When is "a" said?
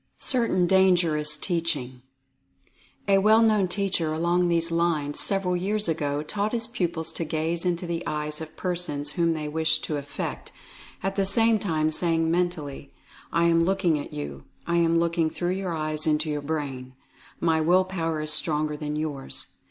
3.07-3.19